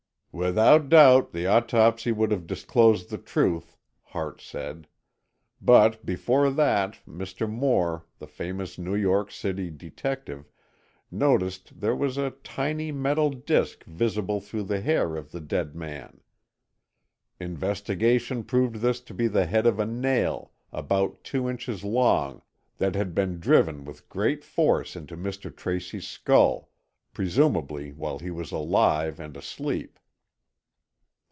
[0.33, 4.87] "Without doubt, the autopsy would have disclosed the truth," Hart said,
[5.61, 7.49] "but before that, Mr.
[7.51, 10.49] Moore, the famous New York City detective,
[11.11, 16.21] noticed there was a tiny metal disk visible through the hair of the dead man.
[17.37, 22.41] Investigation proved this to be the head of a nail, about two inches long,
[22.77, 25.53] that had been driven with great force into Mr.
[25.53, 26.69] Tracy's skull,
[27.13, 29.97] presumably while he was alive and asleep."